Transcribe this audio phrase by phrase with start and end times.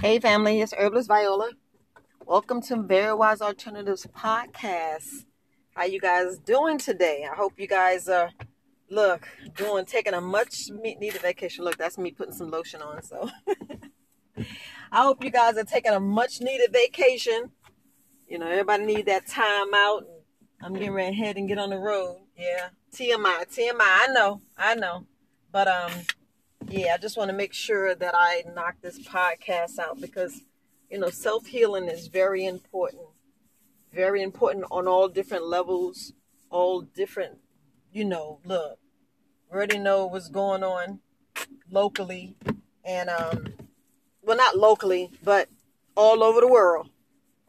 [0.00, 1.50] Hey family, it's Herbalist Viola.
[2.24, 5.24] Welcome to Very Wise Alternatives podcast.
[5.74, 7.26] How you guys doing today?
[7.28, 8.30] I hope you guys are
[8.88, 9.26] look
[9.56, 11.64] doing taking a much needed vacation.
[11.64, 13.02] Look, that's me putting some lotion on.
[13.02, 13.28] So
[14.92, 17.50] I hope you guys are taking a much needed vacation.
[18.28, 20.04] You know, everybody need that time out.
[20.62, 22.20] I'm getting ready to head and get on the road.
[22.36, 23.80] Yeah, TMI, TMI.
[23.80, 25.06] I know, I know,
[25.50, 25.90] but um
[26.70, 30.42] yeah, I just want to make sure that I knock this podcast out because,
[30.90, 33.02] you know, self healing is very important.
[33.92, 36.12] Very important on all different levels,
[36.50, 37.38] all different,
[37.90, 38.78] you know, look,
[39.50, 41.00] already know what's going on
[41.70, 42.36] locally
[42.84, 43.46] and, um,
[44.22, 45.48] well, not locally, but
[45.96, 46.90] all over the world.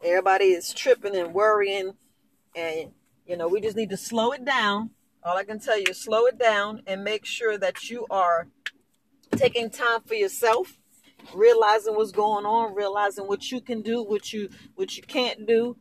[0.02, 1.92] Everybody is tripping and worrying,
[2.56, 2.92] and,
[3.26, 4.90] you know, we just need to slow it down.
[5.22, 8.48] All I can tell you is slow it down and make sure that you are
[9.36, 10.78] taking time for yourself,
[11.34, 15.76] realizing what's going on, realizing what you can do, what you what you can't do.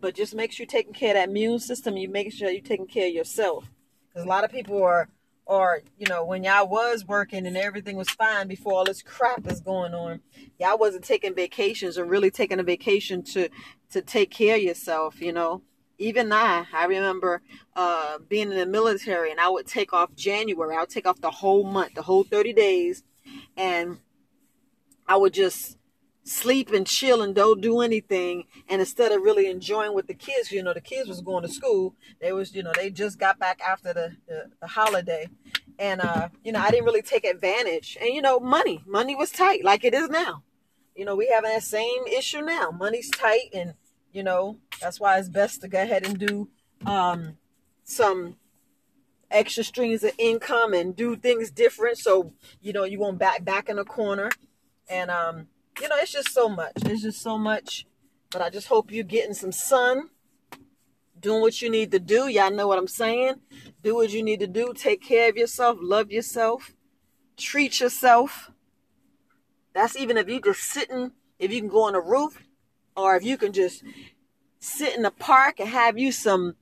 [0.00, 1.96] But just make sure you're taking care of that immune system.
[1.96, 3.64] You make sure you're taking care of yourself.
[4.08, 5.08] Because a lot of people are
[5.48, 9.50] or you know when y'all was working and everything was fine before all this crap
[9.50, 10.20] is going on
[10.60, 13.48] y'all wasn't taking vacations or really taking a vacation to
[13.90, 15.62] to take care of yourself you know
[15.98, 17.42] even I, I remember
[17.74, 20.76] uh, being in the military and I would take off January.
[20.76, 23.02] I would take off the whole month, the whole 30 days.
[23.56, 23.98] And
[25.06, 25.76] I would just
[26.22, 28.44] sleep and chill and don't do anything.
[28.68, 31.48] And instead of really enjoying with the kids, you know, the kids was going to
[31.48, 31.94] school.
[32.20, 35.28] They was, you know, they just got back after the, the, the holiday.
[35.78, 37.96] And, uh, you know, I didn't really take advantage.
[38.00, 40.42] And, you know, money, money was tight like it is now.
[40.94, 42.70] You know, we have that same issue now.
[42.70, 43.74] Money's tight and,
[44.12, 46.48] you know, that's why it's best to go ahead and do
[46.86, 47.36] um,
[47.84, 48.36] some
[49.30, 51.98] extra streams of income and do things different.
[51.98, 54.30] So, you know, you won't back back in a corner.
[54.88, 55.48] And um,
[55.80, 56.72] you know, it's just so much.
[56.76, 57.86] It's just so much.
[58.30, 60.10] But I just hope you're getting some sun,
[61.18, 62.28] doing what you need to do.
[62.28, 63.36] Y'all know what I'm saying.
[63.82, 64.74] Do what you need to do.
[64.74, 65.78] Take care of yourself.
[65.80, 66.74] Love yourself.
[67.36, 68.50] Treat yourself.
[69.72, 72.42] That's even if you're just sitting, if you can go on a roof,
[72.96, 73.82] or if you can just
[74.60, 76.54] sit in the park and have you some,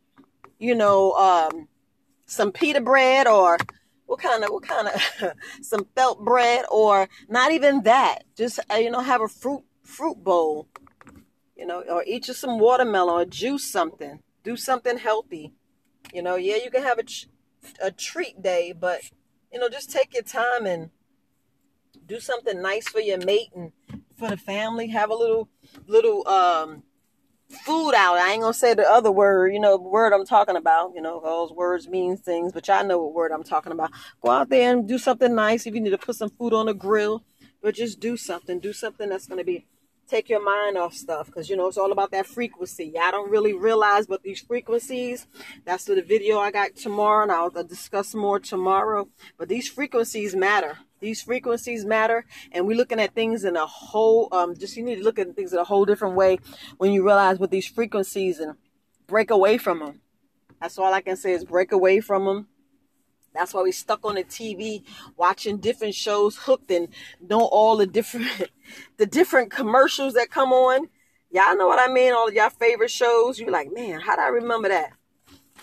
[0.58, 1.68] you know, um,
[2.26, 3.58] some pita bread or
[4.06, 8.24] what kind of what kind of some felt bread or not even that.
[8.36, 10.68] Just uh, you know, have a fruit fruit bowl,
[11.56, 14.20] you know, or eat you some watermelon or juice something.
[14.44, 15.52] Do something healthy.
[16.12, 17.04] You know, yeah, you can have a
[17.80, 19.00] a treat day, but
[19.52, 20.90] you know, just take your time and
[22.06, 23.72] do something nice for your mate and
[24.16, 24.88] for the family.
[24.88, 25.48] Have a little
[25.86, 26.84] little um
[27.50, 28.18] food out.
[28.18, 30.92] I ain't gonna say the other word, you know, word I'm talking about.
[30.94, 33.90] You know, those words mean things, but y'all know what word I'm talking about.
[34.22, 35.66] Go out there and do something nice.
[35.66, 37.24] If you need to put some food on the grill,
[37.62, 38.58] but just do something.
[38.58, 39.66] Do something that's gonna be
[40.09, 42.93] take your mind off stuff because you know it's all about that frequency.
[42.94, 45.27] Y'all don't really realize, but these frequencies.
[45.65, 49.09] That's the video I got tomorrow, and I'll discuss more tomorrow.
[49.39, 50.78] But these frequencies matter.
[51.00, 54.28] These frequencies matter, and we're looking at things in a whole.
[54.33, 56.38] Um, just you need to look at things in a whole different way
[56.78, 58.55] when you realize what these frequencies and
[59.06, 60.00] break away from them.
[60.61, 62.49] That's all I can say is break away from them.
[63.36, 64.82] That's why we stuck on the TV
[65.16, 66.88] watching different shows, hooked and
[67.20, 68.26] know all the different
[68.97, 70.88] the different commercials that come on.
[71.30, 72.12] Y'all know what I mean?
[72.12, 73.38] All of y'all favorite shows.
[73.38, 74.92] You're like, man, how do I remember that?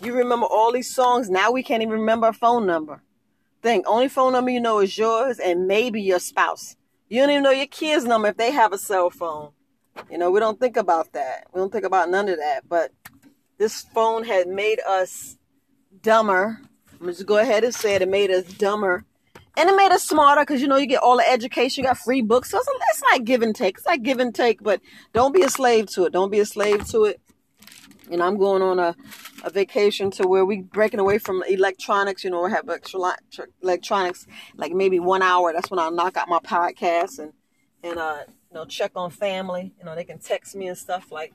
[0.01, 1.29] You remember all these songs.
[1.29, 3.01] Now we can't even remember a phone number
[3.63, 3.83] thing.
[3.88, 6.75] Only phone number you know is yours and maybe your spouse.
[7.09, 9.51] You don't even know your kids' number if they have a cell phone.
[10.12, 11.47] You know, we don't think about that.
[11.53, 12.67] We don't think about none of that.
[12.67, 12.91] But
[13.57, 15.38] this phone had made us
[16.01, 16.59] dumber.
[17.03, 18.02] I'm just go ahead and say it.
[18.02, 19.03] It made us dumber.
[19.58, 21.97] And it made us smarter because you know you get all the education, you got
[21.97, 22.50] free books.
[22.50, 23.78] So it's, it's like give and take.
[23.78, 24.80] It's like give and take, but
[25.12, 26.13] don't be a slave to it.
[26.13, 27.19] Don't be a slave to it.
[28.09, 28.96] And I'm going on a,
[29.44, 32.24] a vacation to where we breaking away from electronics.
[32.24, 33.02] You know, we have extra
[33.62, 34.25] electronics
[34.56, 35.52] like maybe one hour.
[35.52, 37.34] That's when I'll knock out my podcast and
[37.84, 39.74] and uh you know check on family.
[39.77, 41.33] You know, they can text me and stuff like.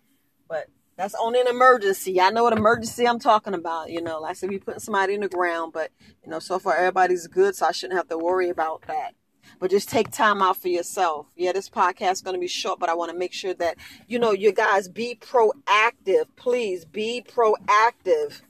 [0.49, 2.21] But that's only an emergency.
[2.21, 3.91] I know what emergency I'm talking about.
[3.91, 5.91] You know, like I said, we putting somebody in the ground, but
[6.25, 9.15] you know, so far everybody's good, so I shouldn't have to worry about that
[9.59, 11.27] but just take time out for yourself.
[11.37, 13.77] Yeah, this podcast is going to be short, but I want to make sure that,
[14.07, 16.27] you know, you guys be proactive.
[16.37, 18.43] Please be proactive.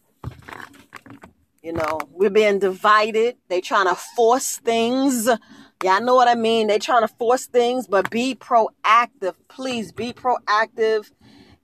[1.62, 3.36] You know, we're being divided.
[3.48, 5.28] They trying to force things.
[5.82, 6.66] Yeah, I know what I mean.
[6.66, 9.34] They trying to force things, but be proactive.
[9.48, 11.10] Please be proactive.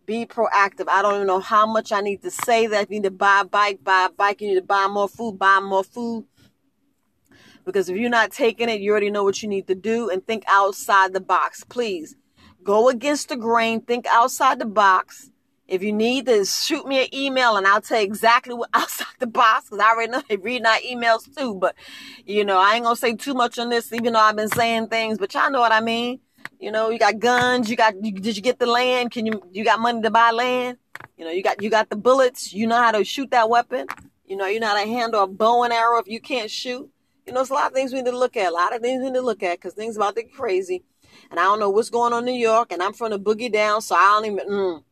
[0.06, 0.88] Be proactive.
[0.88, 2.84] I don't even know how much I need to say that.
[2.84, 4.40] If you need to buy a bike, buy a bike.
[4.40, 6.26] You need to buy more food, buy more food
[7.64, 10.26] Because if you're not taking it, you already know what you need to do and
[10.26, 11.64] think outside the box.
[11.64, 12.16] Please
[12.64, 15.30] go against the grain, think outside the box.
[15.68, 19.06] If you need to shoot me an email and I'll tell you exactly what outside
[19.20, 21.54] the box, because I already know they read my emails too.
[21.54, 21.76] But
[22.26, 24.88] you know, I ain't gonna say too much on this, even though I've been saying
[24.88, 26.20] things, but y'all know what I mean.
[26.64, 29.10] You know, you got guns, you got you, did you get the land?
[29.10, 30.78] Can you you got money to buy land?
[31.18, 33.86] You know, you got you got the bullets, you know how to shoot that weapon.
[34.24, 36.90] You know, you know how to handle a bow and arrow if you can't shoot.
[37.26, 38.48] You know, it's a lot of things we need to look at.
[38.48, 40.82] A lot of things we need to look at because things about to get crazy.
[41.30, 43.52] And I don't know what's going on in New York, and I'm from the boogie
[43.52, 44.48] down, so I don't even.
[44.48, 44.84] Mm.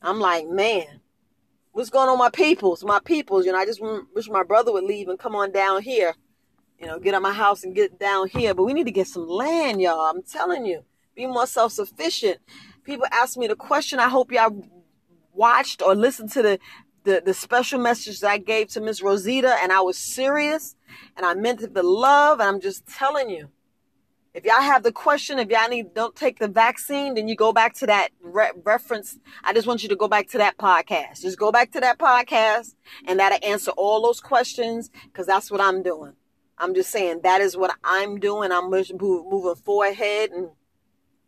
[0.00, 1.02] I'm like, man,
[1.72, 3.44] what's going on, my peoples, my peoples?
[3.44, 3.82] You know, I just
[4.14, 6.14] wish my brother would leave and come on down here.
[6.78, 8.54] You know, get out my house and get down here.
[8.54, 10.00] But we need to get some land, y'all.
[10.08, 10.82] I'm telling you,
[11.14, 12.38] be more self sufficient.
[12.84, 13.98] People ask me the question.
[13.98, 14.64] I hope y'all
[15.32, 16.58] watched or listened to the
[17.04, 20.76] the, the special message that I gave to Miss Rosita, and I was serious
[21.16, 22.40] and I meant it with love.
[22.40, 23.48] And I'm just telling you,
[24.32, 27.52] if y'all have the question, if y'all need don't take the vaccine, then you go
[27.52, 29.18] back to that re- reference.
[29.42, 31.22] I just want you to go back to that podcast.
[31.22, 32.74] Just go back to that podcast,
[33.06, 36.12] and that'll answer all those questions because that's what I'm doing.
[36.58, 38.52] I'm just saying that is what I'm doing.
[38.52, 40.50] I'm moving forward ahead and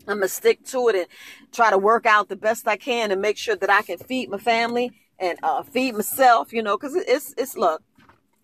[0.08, 1.06] I'm gonna stick to it and
[1.52, 4.30] try to work out the best I can and make sure that I can feed
[4.30, 7.82] my family and uh, feed myself, you know, because it's it's look,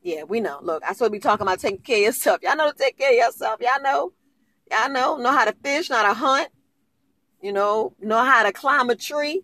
[0.02, 0.58] yeah, we know.
[0.62, 2.40] Look, I to be talking about taking care of yourself.
[2.42, 3.60] Y'all know to take care of yourself.
[3.60, 4.12] Y'all know,
[4.70, 6.48] y'all know, know how to fish, know how to hunt,
[7.42, 9.42] you know, know how to climb a tree,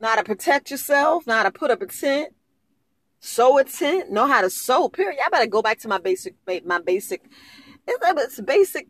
[0.00, 2.32] know how to protect yourself, know how to put up a tent,
[3.20, 4.88] sew a tent, know how to sew.
[4.88, 5.18] Period.
[5.20, 6.34] Y'all better go back to my basic,
[6.64, 7.22] my basic.
[7.86, 8.88] It's basic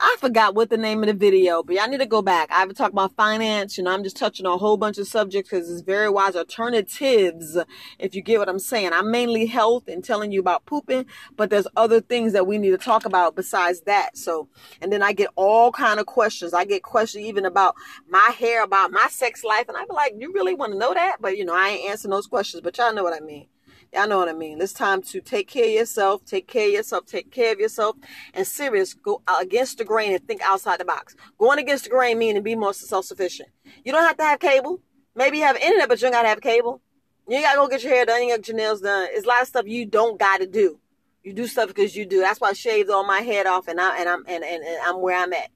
[0.00, 2.50] I forgot what the name of the video, but y'all need to go back.
[2.50, 3.78] I haven't talked about finance.
[3.78, 7.58] You know, I'm just touching a whole bunch of subjects because it's very wise alternatives.
[7.98, 11.06] If you get what I'm saying, I'm mainly health and telling you about pooping,
[11.36, 14.16] but there's other things that we need to talk about besides that.
[14.16, 14.48] So,
[14.80, 16.54] and then I get all kind of questions.
[16.54, 17.74] I get questions even about
[18.08, 20.94] my hair, about my sex life, and I be like, you really want to know
[20.94, 21.16] that?
[21.20, 23.46] But you know, I ain't answering those questions, but y'all know what I mean.
[23.92, 24.60] Y'all know what I mean.
[24.60, 27.96] It's time to take care of yourself, take care of yourself, take care of yourself,
[28.34, 31.14] and serious, go against the grain and think outside the box.
[31.38, 33.48] Going against the grain meaning be more self-sufficient.
[33.84, 34.80] You don't have to have cable.
[35.14, 36.82] Maybe you have internet, but you don't gotta have cable.
[37.28, 39.08] You gotta go get your hair done, you get your nails done.
[39.10, 40.78] It's a lot of stuff you don't gotta do.
[41.22, 42.20] You do stuff because you do.
[42.20, 44.78] That's why I shaved all my head off and I and I'm and, and, and
[44.84, 45.50] I'm where I'm at.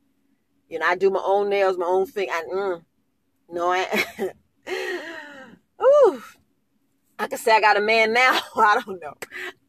[0.68, 2.28] You know, I do my own nails, my own thing.
[2.30, 2.82] I mm,
[3.50, 4.30] no, I
[5.82, 6.22] Ooh,
[7.20, 8.40] I can say I got a man now.
[8.56, 9.12] I don't know.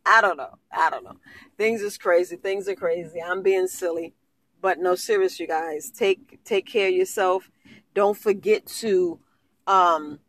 [0.05, 0.57] I don't know.
[0.71, 1.17] I don't know.
[1.57, 2.37] Things is crazy.
[2.37, 3.21] Things are crazy.
[3.21, 4.13] I'm being silly.
[4.61, 5.91] But no, serious, you guys.
[5.91, 7.51] Take take care of yourself.
[7.93, 9.19] Don't forget to
[9.67, 10.19] um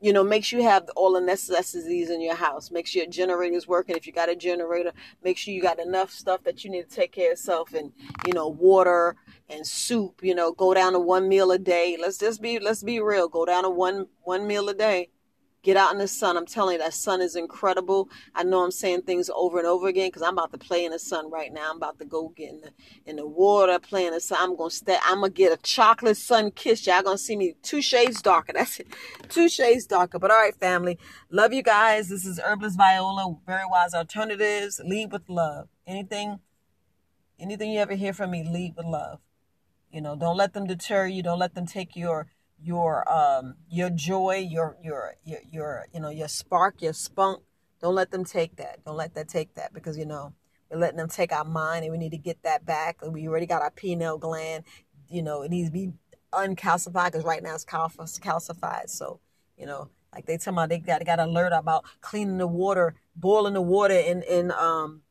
[0.00, 2.70] you know, make sure you have all the necessities in your house.
[2.70, 3.96] Make sure your generator is working.
[3.96, 4.92] If you got a generator,
[5.24, 7.90] make sure you got enough stuff that you need to take care of yourself and,
[8.24, 9.16] you know, water
[9.48, 11.96] and soup, you know, go down to one meal a day.
[12.00, 13.26] Let's just be let's be real.
[13.26, 15.08] Go down to one one meal a day
[15.68, 16.38] Get out in the sun.
[16.38, 18.08] I'm telling you, that sun is incredible.
[18.34, 20.92] I know I'm saying things over and over again because I'm about to play in
[20.92, 21.68] the sun right now.
[21.70, 22.70] I'm about to go get in the
[23.04, 24.38] in the water, play in the sun.
[24.40, 24.96] I'm gonna stay.
[25.04, 26.86] I'm gonna get a chocolate sun kiss.
[26.86, 28.52] Y'all gonna see me two shades darker.
[28.54, 28.86] That's it,
[29.28, 30.18] two shades darker.
[30.18, 30.98] But all right, family,
[31.30, 32.08] love you guys.
[32.08, 34.80] This is Herbalist Viola, Very Wise Alternatives.
[34.82, 35.68] Lead with love.
[35.86, 36.38] Anything,
[37.38, 39.20] anything you ever hear from me, lead with love.
[39.92, 41.22] You know, don't let them deter you.
[41.22, 42.28] Don't let them take your
[42.62, 47.42] your um your joy, your your your your you know your spark, your spunk.
[47.80, 48.84] Don't let them take that.
[48.84, 50.32] Don't let that take that because you know
[50.70, 52.98] we're letting them take our mind and we need to get that back.
[53.02, 54.64] And we already got our pineal gland.
[55.08, 55.92] You know it needs to be
[56.32, 58.90] uncalcified because right now it's calcified.
[58.90, 59.20] So
[59.56, 63.54] you know like they tell me they got got alert about cleaning the water, boiling
[63.54, 65.02] the water in in um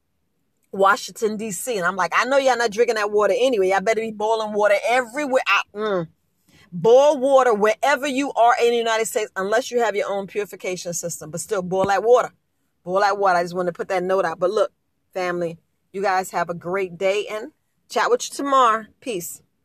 [0.72, 1.77] Washington D.C.
[1.77, 3.70] and I'm like I know y'all not drinking that water anyway.
[3.70, 5.44] Y'all better be boiling water everywhere.
[5.48, 6.08] I, mm,
[6.79, 10.93] Boil water wherever you are in the United States, unless you have your own purification
[10.93, 11.31] system.
[11.31, 12.31] But still, boil that water.
[12.84, 13.39] Boil that water.
[13.39, 14.38] I just wanted to put that note out.
[14.38, 14.72] But look,
[15.12, 15.57] family,
[15.91, 17.51] you guys have a great day and
[17.89, 18.86] chat with you tomorrow.
[19.00, 19.41] Peace.